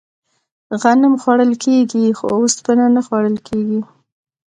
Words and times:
غنم 0.81 1.13
خوړل 1.21 1.51
کیږي 1.63 2.05
خو 2.17 2.25
اوسپنه 2.37 2.85
نه 2.95 3.01
خوړل 3.05 3.35
کیږي. 3.47 3.79